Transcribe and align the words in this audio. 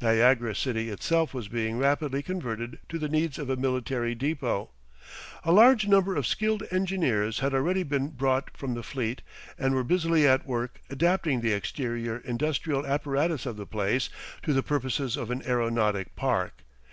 Niagara 0.00 0.54
city 0.54 0.90
itself 0.90 1.34
was 1.34 1.48
being 1.48 1.76
rapidly 1.76 2.22
converted 2.22 2.78
to 2.88 3.00
the 3.00 3.08
needs 3.08 3.36
of 3.36 3.50
a 3.50 3.56
military 3.56 4.14
depot. 4.14 4.70
A 5.42 5.50
large 5.50 5.88
number 5.88 6.14
of 6.14 6.24
skilled 6.24 6.62
engineers 6.70 7.40
had 7.40 7.52
already 7.52 7.82
been 7.82 8.10
brought 8.10 8.56
from 8.56 8.74
the 8.74 8.84
fleet 8.84 9.22
and 9.58 9.74
were 9.74 9.82
busily 9.82 10.24
at 10.24 10.46
work 10.46 10.80
adapting 10.88 11.40
the 11.40 11.52
exterior 11.52 12.18
industrial 12.18 12.86
apparatus 12.86 13.44
of 13.44 13.56
the 13.56 13.66
place 13.66 14.08
to 14.44 14.52
the 14.52 14.62
purposes 14.62 15.16
of 15.16 15.32
an 15.32 15.42
aeronautic 15.48 16.14
park. 16.14 16.62